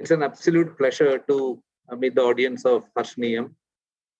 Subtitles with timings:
[0.00, 3.50] It's an absolute pleasure to uh, meet the audience of Harshniyam.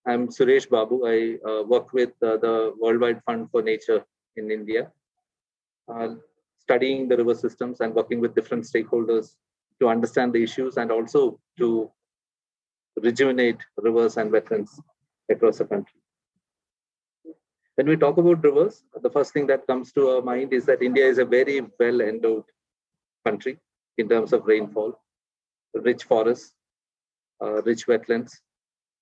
[0.07, 1.07] I'm Suresh Babu.
[1.07, 4.05] I uh, work with uh, the Worldwide Fund for Nature
[4.37, 4.93] in India,
[5.89, 6.17] uh,
[6.59, 9.37] studying the river systems and working with different stakeholders
[9.81, 11.91] to understand the issues and also to
[13.01, 14.79] rejuvenate rivers and wetlands
[15.31, 15.99] across the country.
[17.77, 20.83] When we talk about rivers, the first thing that comes to our mind is that
[20.83, 22.45] India is a very well endowed
[23.25, 23.59] country
[23.97, 25.01] in terms of rainfall,
[25.75, 26.55] rich forests,
[27.43, 28.33] uh, rich wetlands,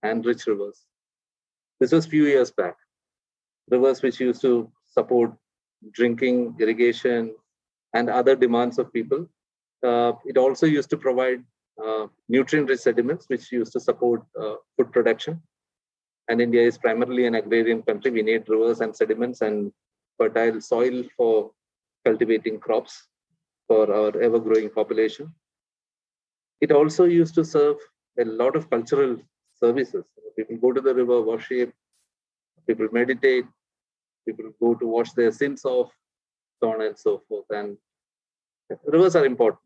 [0.03, 0.85] and rich rivers.
[1.81, 2.77] This was few years back.
[3.71, 5.33] Rivers which used to support
[5.93, 7.35] drinking, irrigation,
[7.95, 9.29] and other demands of people.
[9.85, 11.43] Uh, it also used to provide
[11.85, 15.41] uh, nutrient-rich sediments, which used to support uh, food production.
[16.29, 18.11] And India is primarily an agrarian country.
[18.11, 19.73] We need rivers and sediments and
[20.19, 21.53] fertile soil for
[22.05, 23.07] cultivating crops
[23.67, 25.33] for our ever-growing population.
[26.61, 27.77] It also used to serve
[28.19, 29.17] a lot of cultural
[29.55, 30.05] services.
[30.37, 31.73] People go to the river, worship,
[32.67, 33.45] people meditate,
[34.27, 35.91] people go to wash their sins off,
[36.61, 37.47] so on and so forth.
[37.51, 37.77] And
[38.85, 39.61] rivers are important.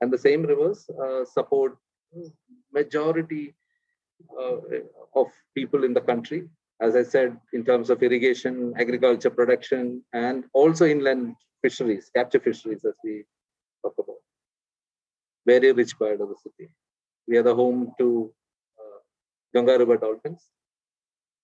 [0.00, 1.76] And the same rivers uh, support
[2.72, 3.54] majority
[4.38, 4.56] uh,
[5.14, 6.48] of people in the country.
[6.80, 12.84] As I said, in terms of irrigation, agriculture production, and also inland fisheries, capture fisheries,
[12.84, 13.24] as we
[13.82, 14.16] talk about.
[15.50, 16.66] Very rich biodiversity.
[17.28, 18.32] We are the home to
[18.80, 18.98] uh,
[19.54, 20.42] Ganga River dolphins,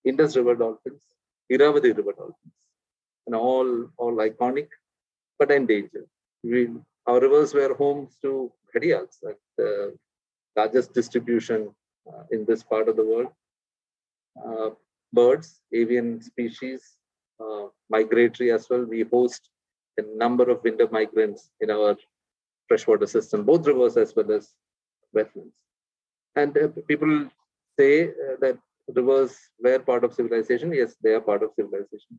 [0.05, 1.02] Indus River dolphins,
[1.50, 2.55] Irrawaddy River dolphins,
[3.27, 4.69] and all, all iconic
[5.38, 6.08] but endangered.
[6.42, 6.69] We,
[7.06, 9.14] our rivers were homes to gharials,
[9.56, 9.96] the
[10.56, 11.74] largest distribution
[12.11, 13.28] uh, in this part of the world.
[14.44, 14.70] Uh,
[15.12, 16.96] birds, avian species,
[17.42, 18.84] uh, migratory as well.
[18.84, 19.50] We host
[19.98, 21.96] a number of winter migrants in our
[22.68, 24.50] freshwater system, both rivers as well as
[25.14, 25.52] wetlands.
[26.36, 27.28] And uh, people
[27.78, 28.58] say uh, that
[28.94, 30.72] rivers were part of civilization.
[30.72, 32.18] Yes, they are part of civilization.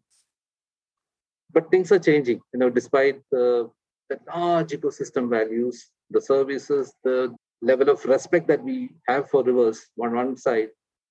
[1.52, 3.70] But things are changing, you know, despite the,
[4.09, 9.87] the large ecosystem values, the services, the level of respect that we have for rivers
[10.02, 10.70] on one side.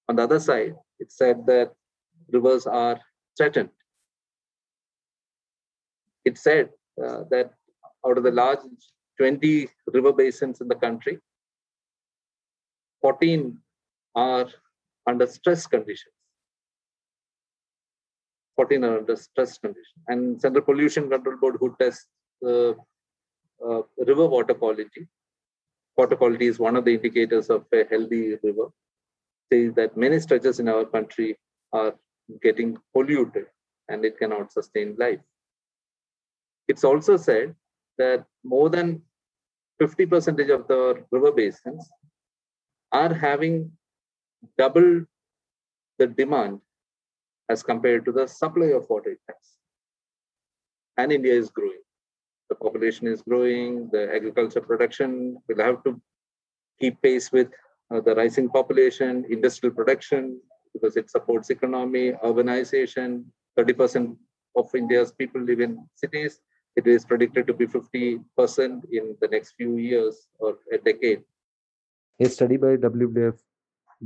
[0.09, 1.73] On the other side, it's said that
[2.31, 3.01] rivers are
[3.37, 3.71] threatened.
[6.25, 6.71] It said
[7.03, 7.53] uh, that
[8.07, 8.61] out of the large
[9.19, 11.19] 20 river basins in the country,
[13.03, 13.59] 14
[14.15, 14.49] are
[15.07, 16.15] under stress conditions.
[18.57, 20.05] 14 are under stress conditions.
[20.09, 22.07] And Central Pollution Control Board, who tests
[22.41, 22.77] the
[23.67, 25.07] uh, river water quality,
[25.97, 28.69] water quality is one of the indicators of a healthy river,
[29.53, 31.37] says that many stretches in our country
[31.73, 31.95] are
[32.43, 33.47] getting polluted
[33.89, 35.21] and it cannot sustain life.
[36.69, 37.55] It's also said
[37.99, 39.03] that more than
[39.81, 41.89] 50% of the river basins
[42.93, 43.73] are having
[44.59, 45.05] double
[45.99, 46.61] the demand
[47.49, 49.57] as compared to the supply of water it has.
[50.97, 51.83] And India is growing.
[52.49, 56.01] The population is growing, the agriculture production will have to
[56.81, 57.49] keep pace with
[57.93, 60.41] uh, the rising population, industrial production,
[60.73, 63.25] because it supports economy, urbanization.
[63.59, 64.17] 30%
[64.57, 66.41] of India's people live in cities.
[66.77, 68.21] It is predicted to be 50%
[68.91, 71.23] in the next few years or a decade.
[72.21, 73.39] A study by WWF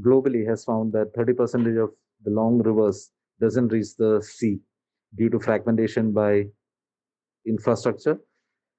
[0.00, 1.90] globally has found that 30% of
[2.24, 4.60] the long rivers doesn't reach the sea
[5.14, 6.46] due to fragmentation by
[7.46, 8.18] infrastructure,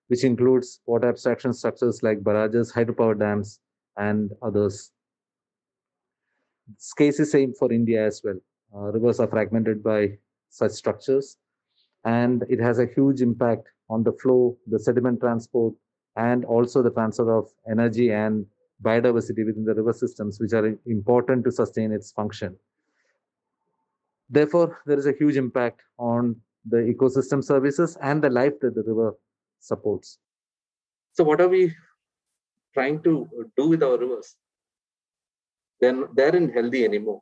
[0.07, 3.59] which includes water abstraction structures like barrages, hydropower dams,
[3.97, 4.91] and others.
[6.67, 8.39] This case is same for India as well.
[8.75, 10.17] Uh, rivers are fragmented by
[10.50, 11.38] such structures,
[12.06, 15.73] and it has a huge impact on the flow, the sediment transport,
[16.16, 18.45] and also the transfer of energy and
[18.83, 22.55] biodiversity within the river systems, which are important to sustain its function.
[24.29, 26.35] Therefore, there is a huge impact on
[26.66, 29.16] the ecosystem services and the life that the river
[29.59, 30.19] supports.
[31.13, 31.73] So, what are we
[32.73, 33.27] trying to
[33.57, 34.35] do with our rivers?
[35.81, 37.21] Then they aren't healthy anymore.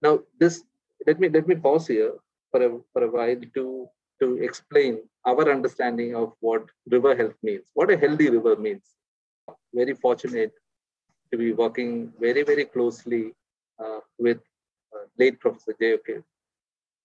[0.00, 0.62] Now, this
[1.06, 2.12] let me let me pause here
[2.50, 3.88] for a for a while to
[4.22, 6.64] to explain our understanding of what
[6.94, 8.82] river health means, what a healthy river means.
[9.74, 10.52] Very fortunate
[11.30, 13.22] to be working very very closely
[13.82, 14.38] uh, with
[14.94, 15.94] uh, late Professor J.
[15.94, 16.22] O'Keefe,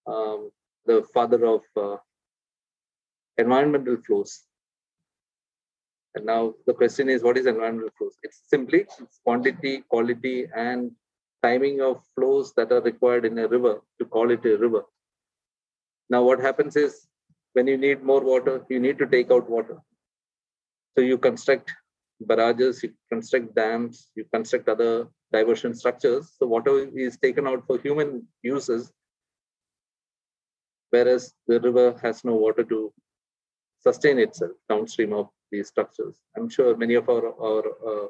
[0.05, 0.51] um,
[0.85, 1.97] the father of uh,
[3.37, 4.43] environmental flows.
[6.15, 8.15] And now the question is, what is environmental flows?
[8.23, 10.91] It's simply it's quantity, quality, and
[11.43, 14.83] timing of flows that are required in a river to call it a river.
[16.09, 17.06] Now, what happens is
[17.57, 19.77] when you need more water, you need to take out water.
[20.94, 21.71] So you construct
[22.21, 26.36] barrages, you construct dams, you construct other diversion structures.
[26.38, 26.75] So water
[27.06, 28.92] is taken out for human uses,
[30.92, 32.94] whereas the river has no water to
[33.81, 36.15] sustain itself downstream of these structures.
[36.38, 38.07] I'm sure many of our, our uh,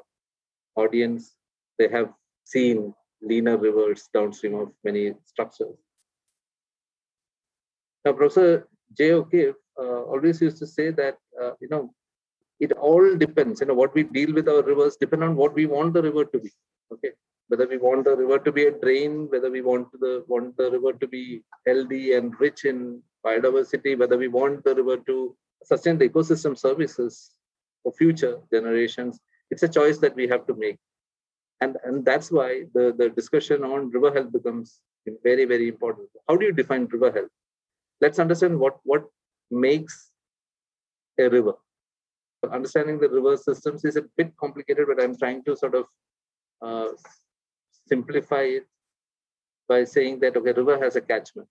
[0.76, 1.34] audience,
[1.78, 2.12] they have
[2.44, 5.78] seen leaner rivers downstream of many structures.
[8.04, 9.12] Now, Professor J.
[9.12, 11.92] O'Keefe uh, always used to say that, uh, you know,
[12.60, 15.66] it all depends, you know, what we deal with our rivers depend on what we
[15.66, 16.50] want the river to be,
[16.92, 17.12] okay?
[17.48, 20.70] Whether we want the river to be a drain, whether we want the, want the
[20.70, 25.98] river to be healthy and rich in biodiversity, whether we want the river to sustain
[25.98, 27.30] the ecosystem services
[27.82, 29.20] for future generations,
[29.50, 30.78] it's a choice that we have to make.
[31.60, 34.80] And, and that's why the, the discussion on river health becomes
[35.22, 36.08] very, very important.
[36.28, 37.30] How do you define river health?
[38.00, 39.04] Let's understand what, what
[39.50, 40.10] makes
[41.18, 41.54] a river.
[42.52, 45.86] Understanding the river systems is a bit complicated, but I'm trying to sort of
[46.62, 46.88] uh,
[47.88, 48.66] simplify it
[49.68, 51.48] by saying that okay, river has a catchment.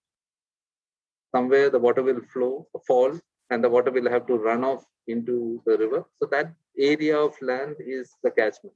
[1.35, 3.19] Somewhere the water will flow, fall,
[3.49, 6.05] and the water will have to run off into the river.
[6.19, 8.75] So that area of land is the catchment.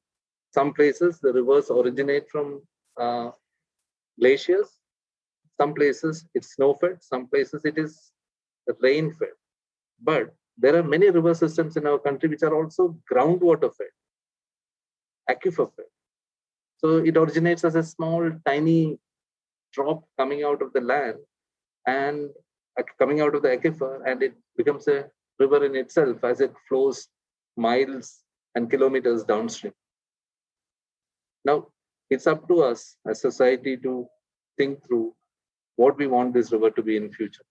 [0.53, 2.62] Some places the rivers originate from
[3.00, 3.31] uh,
[4.19, 4.67] glaciers.
[5.61, 7.03] Some places it's snow-fed.
[7.03, 8.11] Some places it is
[8.81, 9.35] rain-fed.
[10.01, 13.93] But there are many river systems in our country which are also groundwater-fed,
[15.29, 15.85] aquifer-fed.
[16.77, 18.97] So it originates as a small, tiny
[19.71, 21.17] drop coming out of the land
[21.85, 22.29] and
[22.97, 25.09] coming out of the aquifer, and it becomes a
[25.39, 27.07] river in itself as it flows
[27.55, 28.23] miles
[28.55, 29.73] and kilometers downstream.
[31.45, 31.67] Now,
[32.09, 34.07] it's up to us as society to
[34.57, 35.13] think through
[35.75, 37.44] what we want this river to be in future.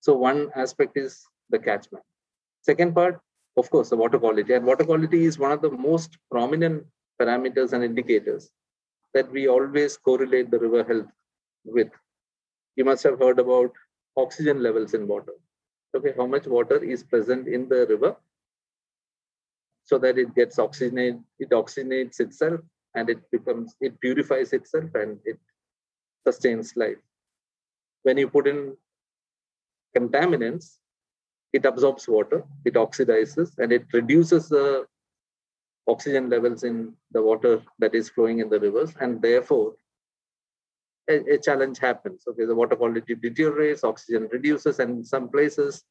[0.00, 2.04] So one aspect is the catchment.
[2.62, 3.20] Second part,
[3.56, 4.52] of course, the water quality.
[4.54, 6.84] And water quality is one of the most prominent
[7.20, 8.50] parameters and indicators
[9.14, 11.06] that we always correlate the river health
[11.64, 11.88] with.
[12.76, 13.72] You must have heard about
[14.16, 15.32] oxygen levels in water.
[15.94, 18.16] Okay, how much water is present in the river
[19.84, 22.60] so that it gets oxygenated, it oxygenates itself
[22.94, 25.38] and it becomes, it purifies itself and it
[26.26, 26.98] sustains life.
[28.02, 28.76] When you put in
[29.96, 30.78] contaminants,
[31.52, 34.86] it absorbs water, it oxidizes, and it reduces the
[35.86, 39.74] oxygen levels in the water that is flowing in the rivers, and therefore
[41.08, 42.24] a, a, challenge happens.
[42.26, 45.84] Okay, the water quality deteriorates, oxygen reduces, and in some places,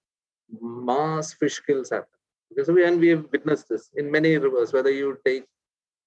[0.62, 2.08] mass fish kills happen.
[2.50, 5.46] Because we and we have witnessed this in many rivers, whether you take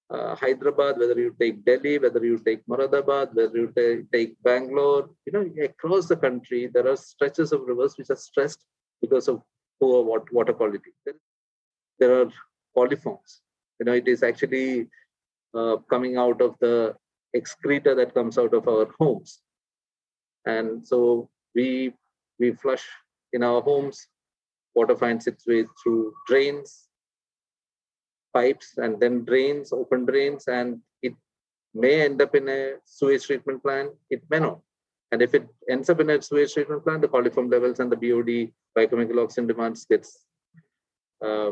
[0.09, 5.33] uh, Hyderabad, whether you take Delhi, whether you take Moradabad, whether you take, Bangalore, you
[5.33, 8.65] know, across the country, there are stretches of rivers which are stressed
[9.01, 9.41] because of
[9.79, 10.91] poor water quality.
[11.99, 12.31] There are
[12.75, 13.41] coliforms.
[13.79, 14.87] You know, it is actually
[15.53, 16.95] uh, coming out of the
[17.35, 19.41] excreta that comes out of our homes.
[20.45, 21.93] And so we
[22.39, 22.85] we flush
[23.33, 24.07] in our homes,
[24.75, 26.86] water finds its way through drains,
[28.37, 30.69] pipes, and then drains, open drains, and
[31.07, 31.15] it
[31.83, 32.61] may end up in a
[32.95, 34.59] sewage treatment plant, it may not.
[35.11, 37.99] And if it ends up in a sewage treatment plant, the coliform levels and the
[38.03, 38.31] BOD
[38.75, 40.09] biochemical oxygen demands gets
[41.27, 41.51] uh,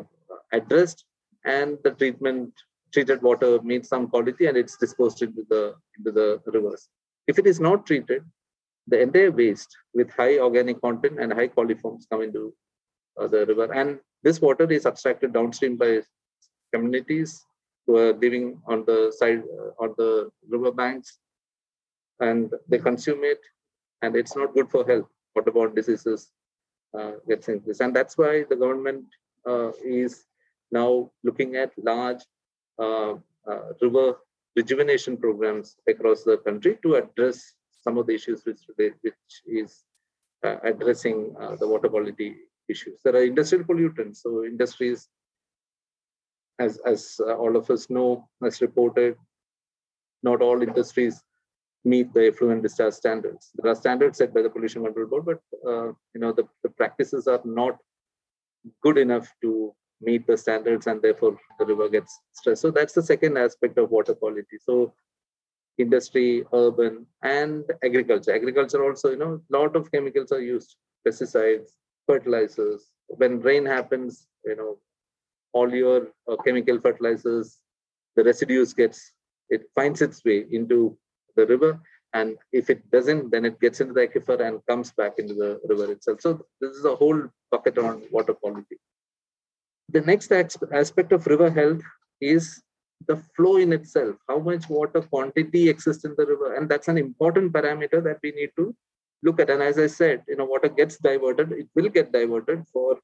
[0.52, 1.06] addressed,
[1.46, 2.52] and the treatment
[2.96, 5.64] treated water meets some quality and it's disposed into the
[5.98, 6.84] into the rivers.
[7.32, 8.22] If it is not treated,
[8.92, 12.44] the entire waste with high organic content and high coliforms come into
[13.20, 13.68] uh, the river.
[13.74, 15.92] And this water is abstracted downstream by
[16.76, 17.34] communities
[17.86, 20.12] who are living on the side uh, on the
[20.54, 21.10] river banks,
[22.28, 23.42] and they consume it,
[24.02, 25.10] and it's not good for health.
[25.38, 26.22] Waterborne diseases
[26.98, 29.06] uh, gets increased, and that's why the government
[29.52, 29.72] uh,
[30.04, 30.14] is
[30.72, 30.90] now
[31.28, 32.22] looking at large
[32.86, 33.14] uh,
[33.52, 34.08] uh, river
[34.60, 37.38] rejuvenation programs across the country to address
[37.84, 39.84] some of the issues which, which is
[40.48, 41.18] uh, addressing
[41.60, 42.30] the water quality
[42.74, 42.98] issues.
[43.04, 44.18] There are industrial pollutants.
[44.24, 45.10] So industries,
[46.60, 49.16] as, as all of us know, as reported,
[50.24, 51.22] not all industries
[51.86, 53.52] meet the effluent discharge standards.
[53.56, 56.70] There are standards set by the Pollution Control Board, but uh, you know the, the
[56.70, 57.78] practices are not
[58.82, 62.62] good enough to meet the standards and therefore the river gets stressed.
[62.62, 64.58] So that's the second aspect of water quality.
[64.60, 64.94] So
[65.78, 68.34] industry, urban, and agriculture.
[68.34, 70.76] Agriculture also, you know, a lot of chemicals are used,
[71.08, 71.70] pesticides,
[72.08, 72.92] fertilizers.
[73.08, 74.78] When rain happens, you know,
[75.56, 77.60] all your uh, chemical fertilizers,
[78.16, 79.14] the residues gets,
[79.50, 80.98] it finds its way into
[81.38, 81.82] the river.
[82.14, 85.60] And if it doesn't, then it gets into the aquifer and comes back into the
[85.70, 86.22] river itself.
[86.22, 87.22] So this is a whole
[87.52, 88.78] bucket on water quality
[89.90, 91.82] The next aspect of river health
[92.22, 92.62] is
[93.08, 96.56] the flow in itself, how much water quantity exists in the river.
[96.56, 98.74] And that's an important parameter that we need to
[99.24, 99.50] look at.
[99.50, 103.00] And as I said, you know, water gets diverted, it will get diverted for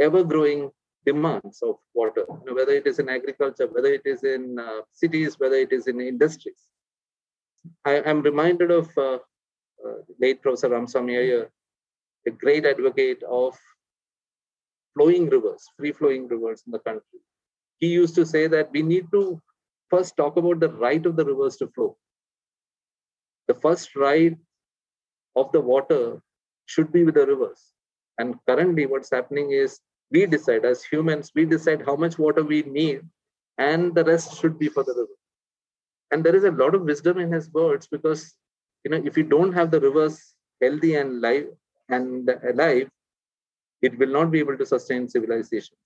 [0.00, 0.70] ever growing
[1.06, 4.80] demands of water, you know, whether it is in agriculture, whether it is in uh,
[4.92, 6.62] cities, whether it is in industries.
[7.84, 9.18] I am reminded of uh,
[9.86, 11.50] uh, late Professor Ramaswamy Iyer,
[12.26, 13.56] a great advocate of
[14.94, 17.20] flowing rivers, free flowing rivers in the country.
[17.78, 19.40] He used to say that we need to
[19.88, 21.96] first talk about the right of the rivers to flow.
[23.48, 24.36] The first right
[25.34, 26.20] of the water
[26.66, 27.72] should be with the rivers.
[28.18, 29.80] And currently, what's happening is
[30.10, 33.02] we decide as humans, we decide how much water we need,
[33.58, 35.16] and the rest should be for the river.
[36.10, 38.34] And there is a lot of wisdom in his words because
[38.84, 41.46] you know if you don't have the rivers healthy and live
[41.88, 42.88] and alive,
[43.82, 45.78] it will not be able to sustain civilizations.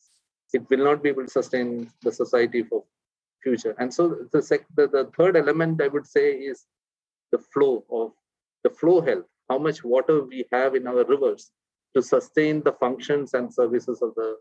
[0.52, 2.84] It will not be able to sustain the society for
[3.42, 3.74] future.
[3.78, 6.64] And so the, sec- the, the third element I would say is
[7.32, 8.12] the flow of
[8.62, 11.50] the flow health, how much water we have in our rivers
[11.94, 14.36] to sustain the functions and services of the,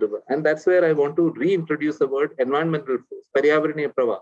[0.00, 0.22] river.
[0.28, 4.18] And that's where I want to reintroduce the word environmental flows, Paryavaraniya Prava.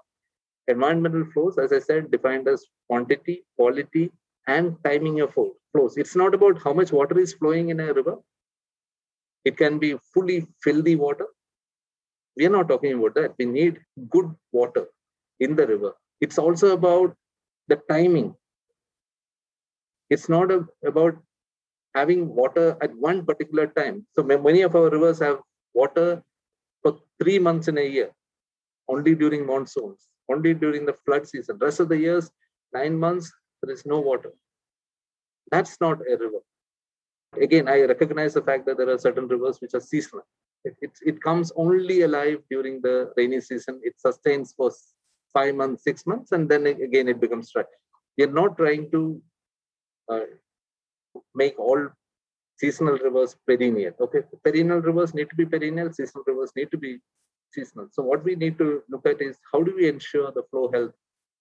[0.66, 4.10] Environmental flows, as I said, defined as quantity, quality,
[4.46, 5.98] and timing of flows.
[5.98, 8.16] It's not about how much water is flowing in a river.
[9.44, 11.26] It can be fully filthy water.
[12.36, 13.34] We are not talking about that.
[13.38, 14.86] We need good water
[15.38, 15.92] in the river.
[16.20, 17.14] It's also about
[17.68, 18.34] the timing.
[20.10, 21.18] It's not a, about
[21.98, 23.96] having water at one particular time.
[24.14, 25.38] So many of our rivers have
[25.74, 26.08] water
[26.82, 28.10] for three months in a year,
[28.88, 30.00] only during monsoons,
[30.32, 31.58] only during the flood season.
[31.66, 32.30] Rest of the years,
[32.78, 34.32] nine months, there is no water.
[35.52, 36.42] That's not a river.
[37.46, 40.26] Again, I recognize the fact that there are certain rivers which are seasonal.
[40.64, 43.80] It, it, it comes only alive during the rainy season.
[43.82, 44.70] It sustains for
[45.32, 47.64] five months, six months, and then again it becomes dry.
[48.16, 49.00] We are not trying to
[50.12, 50.26] uh,
[51.34, 51.88] make all
[52.56, 53.92] seasonal rivers perennial.
[54.00, 56.98] Okay, perennial rivers need to be perennial, seasonal rivers need to be
[57.52, 57.88] seasonal.
[57.92, 60.92] So what we need to look at is how do we ensure the flow health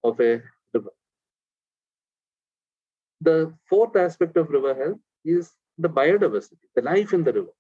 [0.03, 0.41] of a
[0.74, 0.91] river?
[3.22, 7.53] The fourth aspect of river health is the biodiversity, the life in the river.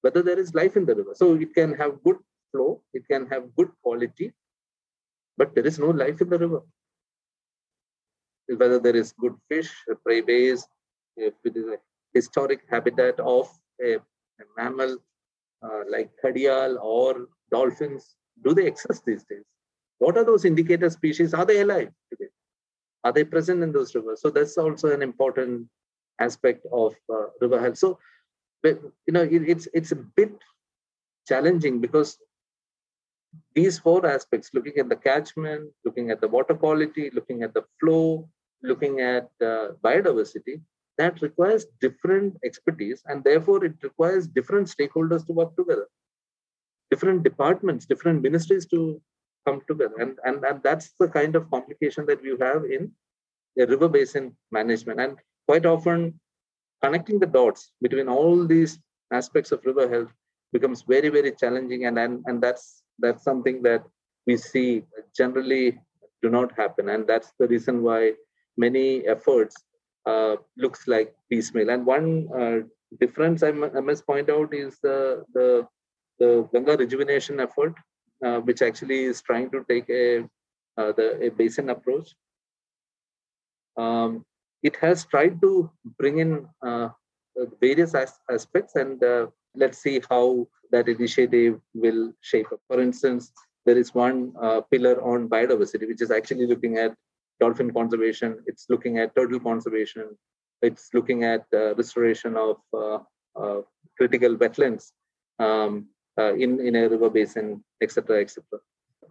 [0.00, 1.12] Whether there is life in the river.
[1.14, 2.18] So it can have good
[2.52, 4.32] flow, it can have good quality,
[5.36, 6.62] but there is no life in the river
[8.48, 9.72] whether there is good fish,
[10.04, 10.66] prey base,
[11.16, 11.78] if it is a
[12.14, 13.48] historic habitat of
[13.82, 14.98] a, a mammal
[15.62, 19.44] uh, like gharial or dolphins, do they exist these days?
[19.98, 21.34] What are those indicator species?
[21.34, 22.30] Are they alive today?
[23.04, 24.20] Are they present in those rivers?
[24.20, 25.68] So that's also an important
[26.20, 27.78] aspect of uh, river health.
[27.78, 27.98] So,
[28.62, 30.32] but, you know, it, it's it's a bit
[31.26, 32.18] challenging because
[33.54, 37.62] these four aspects looking at the catchment looking at the water quality looking at the
[37.80, 38.28] flow
[38.62, 40.60] looking at uh, biodiversity,
[40.98, 45.86] that requires different expertise and therefore it requires different stakeholders to work together,
[46.90, 49.00] different departments, different ministries to
[49.46, 49.94] come together.
[49.98, 52.92] And, and, and that's the kind of complication that we have in
[53.58, 55.00] a river basin management.
[55.00, 56.18] And quite often,
[56.82, 58.78] connecting the dots between all these
[59.12, 60.12] aspects of river health
[60.52, 61.86] becomes very, very challenging.
[61.86, 63.84] And, and, and that's, that's something that
[64.26, 64.82] we see
[65.16, 65.78] generally
[66.22, 66.88] do not happen.
[66.88, 68.14] And that's the reason why
[68.56, 69.56] many efforts
[70.06, 71.70] uh, looks like piecemeal.
[71.70, 72.58] And one uh,
[73.00, 75.66] difference I, m- I must point out is the, the,
[76.18, 77.74] the Ganga rejuvenation effort,
[78.24, 80.20] uh, which actually is trying to take a,
[80.78, 82.14] uh, the, a basin approach.
[83.76, 84.24] Um,
[84.62, 86.88] it has tried to bring in uh,
[87.60, 92.60] various as- aspects, and uh, let's see how that initiative will shape up.
[92.68, 93.32] For instance,
[93.66, 94.32] there is one
[94.70, 96.94] pillar on biodiversity, which is actually looking at
[97.40, 100.16] dolphin conservation, it's looking at turtle conservation,
[100.62, 102.98] it's looking at uh, restoration of uh,
[103.40, 103.60] uh,
[103.96, 104.92] critical wetlands
[105.38, 105.86] um,
[106.18, 108.42] uh, in, in a river basin, etc., etc.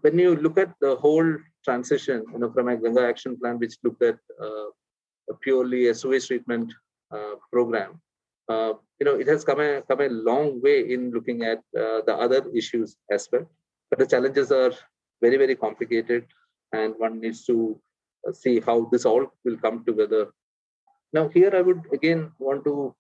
[0.01, 3.75] When you look at the whole transition, you know, from a Ganga action plan, which
[3.83, 4.69] looked at uh,
[5.29, 6.73] a purely a sewage treatment
[7.51, 8.01] program,
[8.49, 12.45] you know, it has come a, come a long way in looking at the other
[12.53, 13.49] issues as well.
[13.89, 14.71] But the challenges are
[15.21, 16.25] very, very complicated,
[16.73, 17.79] and one needs to
[18.33, 20.27] see how this all will come together.
[21.13, 22.95] Now, here I would again want to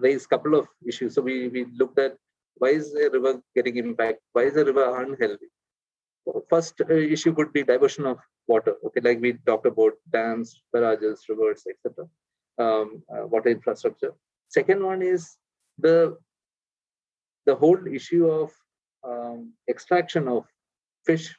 [0.00, 1.14] raise a couple of issues.
[1.14, 2.16] So we, we looked at
[2.58, 4.20] why is a river getting impact?
[4.32, 5.46] Why is a river unhealthy?
[6.50, 8.74] First uh, issue could be diversion of water.
[8.84, 12.08] Okay, like we talked about dams, barrages, rivers, etc.
[12.58, 14.12] Um, uh, water infrastructure.
[14.48, 15.36] Second one is
[15.78, 16.16] the
[17.44, 18.50] the whole issue of
[19.04, 20.44] um, extraction of
[21.04, 21.36] fish,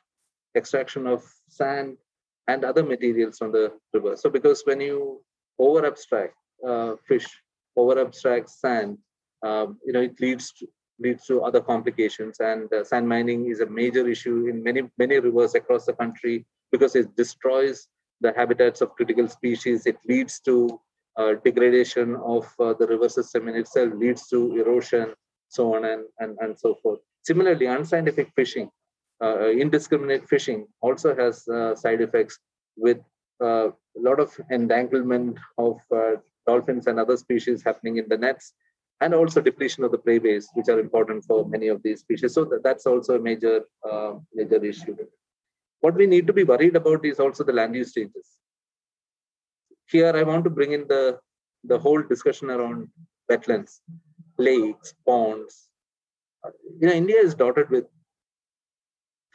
[0.56, 1.98] extraction of sand,
[2.48, 4.16] and other materials from the river.
[4.16, 5.22] So, because when you
[5.60, 6.36] over abstract
[6.66, 7.28] uh, fish,
[7.76, 8.98] over abstract sand,
[9.44, 10.68] um, you know, it leads to,
[11.00, 12.40] leads to other complications.
[12.40, 16.46] And uh, sand mining is a major issue in many many rivers across the country
[16.72, 17.88] because it destroys
[18.22, 19.86] the habitats of critical species.
[19.86, 20.80] It leads to
[21.18, 25.14] uh, degradation of uh, the river system in itself, leads to erosion,
[25.50, 27.00] so on and, and, and so forth.
[27.24, 28.70] Similarly, unscientific fishing,
[29.24, 32.40] uh, indiscriminate fishing also has uh, side effects
[32.76, 33.00] with
[33.42, 36.14] uh, a lot of entanglement of uh,
[36.46, 38.54] dolphins and other species happening in the nets
[39.02, 42.34] and also depletion of the prey base, which are important for many of these species.
[42.34, 44.96] So that's also a major, uh, major issue.
[45.82, 48.28] What we need to be worried about is also the land use changes.
[49.88, 51.20] Here, I want to bring in the,
[51.64, 52.90] the whole discussion around
[53.32, 53.80] wetlands,
[54.38, 55.70] lakes, ponds.
[56.80, 57.86] You know, India is dotted with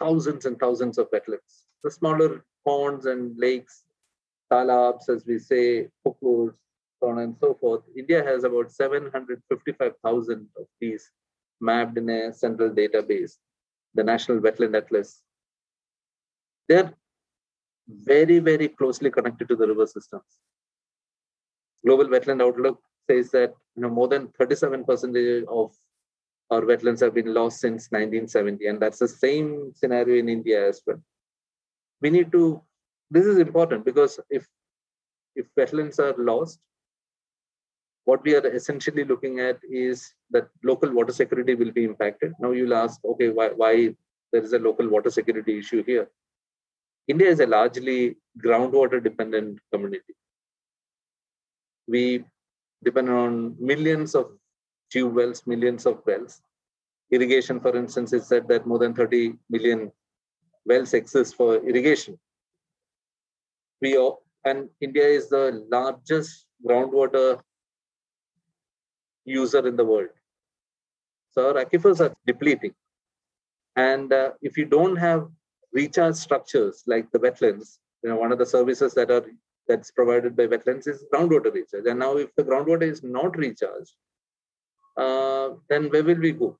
[0.02, 1.54] thousands and thousands of wetlands.
[1.84, 3.84] The smaller ponds and lakes,
[4.52, 6.54] talabs, as we say, pukurs,
[7.00, 7.82] so on and so forth.
[7.96, 11.10] India has about 755,000 of these
[11.60, 13.32] mapped in a central database,
[13.94, 15.22] the National Wetland Atlas.
[16.68, 16.92] They're
[17.88, 20.30] very, very closely connected to the river systems.
[21.84, 22.80] Global Wetland Outlook
[23.10, 25.72] says that you know more than 37% of
[26.52, 30.82] our wetlands have been lost since 1970, and that's the same scenario in India as
[30.86, 31.00] well.
[32.00, 32.62] We need to.
[33.10, 34.46] This is important because if
[35.34, 36.60] if wetlands are lost,
[38.04, 42.32] what we are essentially looking at is that local water security will be impacted.
[42.40, 43.94] Now you'll ask, okay, why, why
[44.32, 46.08] there is a local water security issue here?
[47.08, 50.14] India is a largely groundwater dependent community.
[51.86, 52.24] We
[52.84, 54.32] depend on millions of
[54.92, 56.42] tube wells, millions of wells.
[57.10, 59.90] Irrigation, for instance, is said that more than 30 million
[60.66, 62.18] wells exist for irrigation.
[63.80, 67.40] We all, and India is the largest groundwater
[69.24, 70.10] user in the world.
[71.32, 72.74] So our aquifers are depleting.
[73.76, 75.28] And uh, if you don't have
[75.72, 79.24] recharge structures like the wetlands, you know, one of the services that are
[79.68, 81.86] that's provided by wetlands is groundwater recharge.
[81.86, 83.94] And now if the groundwater is not recharged,
[84.96, 86.58] uh, then where will we go?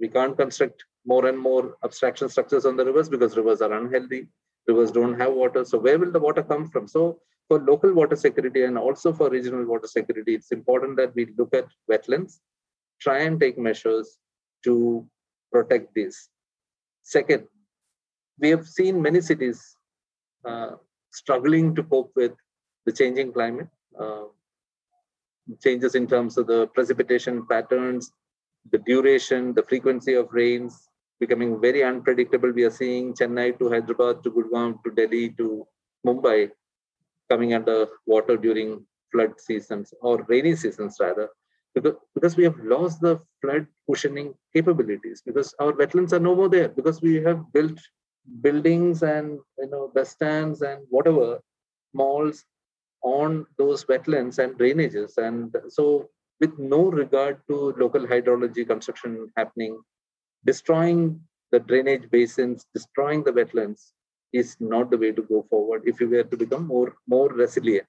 [0.00, 4.28] We can't construct more and more abstraction structures on the rivers because rivers are unhealthy.
[4.66, 5.64] Rivers don't have water.
[5.64, 6.88] So where will the water come from?
[6.88, 11.32] So for local water security and also for regional water security, it's important that we
[11.38, 12.40] look at wetlands,
[13.00, 14.18] try and take measures
[14.64, 15.06] to
[15.52, 16.28] protect these.
[17.02, 17.44] Second,
[18.40, 19.76] we have seen many cities
[20.44, 20.72] uh,
[21.12, 22.32] struggling to cope with
[22.84, 23.68] the changing climate,
[23.98, 24.24] uh,
[25.62, 28.12] changes in terms of the precipitation patterns,
[28.72, 30.88] the duration, the frequency of rains
[31.20, 32.50] becoming very unpredictable.
[32.52, 35.66] We are seeing Chennai to Hyderabad to Gurgaon to Delhi to
[36.06, 36.50] Mumbai
[37.28, 41.28] coming under water during flood seasons or rainy seasons rather
[41.74, 46.48] because, because we have lost the flood cushioning capabilities because our wetlands are no more
[46.48, 47.78] there because we have built
[48.40, 51.40] buildings and you know bus stands and whatever
[51.94, 52.44] malls
[53.02, 55.16] on those wetlands and drainages.
[55.18, 56.08] And so
[56.40, 59.80] with no regard to local hydrology construction happening
[60.44, 61.20] destroying
[61.52, 63.92] the drainage basins destroying the wetlands
[64.32, 67.86] is not the way to go forward if you were to become more more resilient.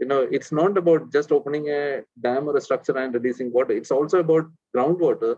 [0.00, 3.72] You know it's not about just opening a dam or a structure and releasing water.
[3.72, 5.36] It's also about groundwater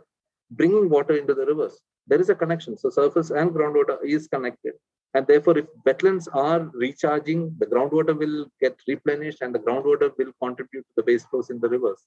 [0.50, 1.78] bringing water into the rivers.
[2.06, 2.76] There is a connection.
[2.76, 4.74] So surface and groundwater is connected
[5.14, 10.32] and therefore if wetlands are recharging the groundwater will get replenished and the groundwater will
[10.42, 12.04] contribute to the base flows in the rivers.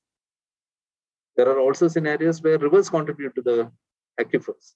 [1.35, 3.71] There are also scenarios where rivers contribute to the
[4.19, 4.73] aquifers.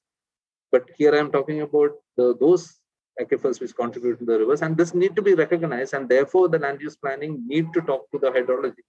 [0.72, 2.80] But here i'm talking about the, those
[3.22, 6.60] aquifers which contribute to the rivers and this need to be recognized and therefore the
[6.60, 8.86] land use planning need to talk to the hydrology.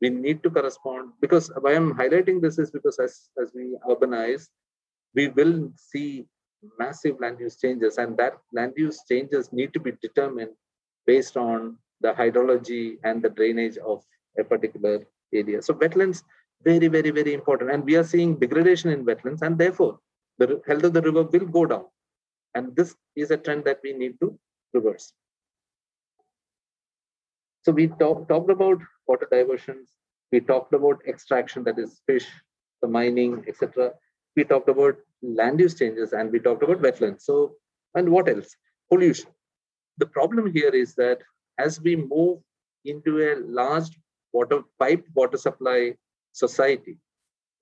[0.00, 4.48] We need to correspond because why i'm highlighting this is because as, as we urbanize
[5.14, 6.26] we will see
[6.78, 10.50] massive land use changes and that land use changes need to be determined
[11.06, 14.02] based on the hydrology and the drainage of
[14.38, 16.22] a particular area so wetlands
[16.62, 19.98] very very very important and we are seeing degradation in wetlands and therefore
[20.38, 21.84] the health of the river will go down
[22.54, 24.38] and this is a trend that we need to
[24.72, 25.12] reverse.
[27.62, 29.90] So we talk, talked about water diversions.
[30.32, 32.26] We talked about extraction, that is fish,
[32.82, 33.92] the mining, etc.
[34.36, 37.22] We talked about land use changes and we talked about wetlands.
[37.22, 37.56] So,
[37.94, 38.56] and what else?
[38.90, 39.30] Pollution.
[39.98, 41.18] The problem here is that
[41.58, 42.40] as we move
[42.84, 43.90] into a large
[44.32, 45.94] water pipe water supply
[46.32, 46.98] society,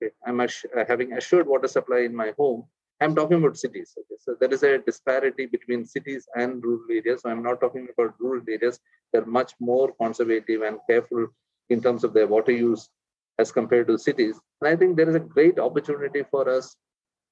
[0.01, 0.13] Okay.
[0.25, 0.39] I'm
[0.87, 2.63] having assured water supply in my home.
[3.01, 3.93] I'm talking about cities.
[3.97, 4.15] Okay.
[4.19, 7.21] So there is a disparity between cities and rural areas.
[7.21, 8.79] So I'm not talking about rural areas.
[9.11, 11.27] They're much more conservative and careful
[11.69, 12.89] in terms of their water use
[13.37, 14.39] as compared to cities.
[14.61, 16.88] And I think there is a great opportunity for us uh, uh,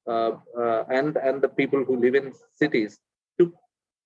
[0.07, 2.97] Uh, uh, and and the people who live in cities
[3.37, 3.53] to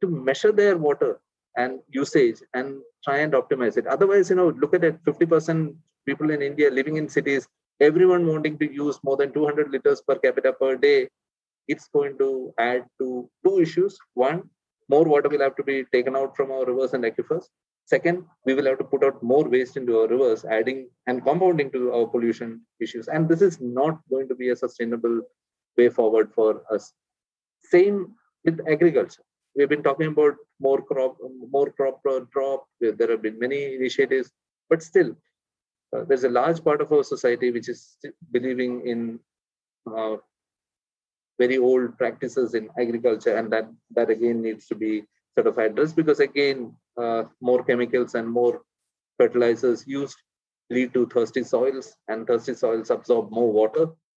[0.02, 1.20] to measure their water
[1.58, 3.86] and usage and try and optimize it.
[3.86, 5.76] Otherwise, you know, look at it: 50%
[6.08, 7.48] people in India living in cities,
[7.80, 11.08] everyone wanting to use more than 200 liters per capita per day.
[11.68, 13.98] It's going to add to two issues.
[14.16, 14.50] One,
[14.90, 17.46] more water will have to be taken out from our rivers and aquifers.
[17.86, 21.72] Second, we will have to put out more waste into our rivers, adding and compounding
[21.72, 23.08] to our pollution issues.
[23.08, 25.22] And this is not going to be a sustainable
[25.78, 26.94] way forward for us.
[27.64, 29.24] Same with agriculture.
[29.56, 31.18] We've been talking about more crop,
[31.50, 32.66] more crop drop.
[32.80, 34.32] There have been many initiatives,
[34.70, 35.16] but still,
[35.96, 37.98] uh, there's a large part of our society which is
[38.32, 39.20] believing in
[39.94, 40.16] uh,
[41.38, 45.04] very old practices in agriculture, and that that again needs to be
[45.36, 48.62] sort of addressed because again, uh, more chemicals and more
[49.18, 50.16] fertilizers used
[50.70, 53.88] lead to thirsty soils, and thirsty soils absorb more water,